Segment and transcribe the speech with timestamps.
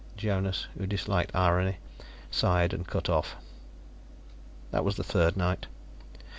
[0.17, 1.77] Jonas, who disliked irony,
[2.31, 3.35] sighed and cut off.
[4.71, 5.67] That was the third night.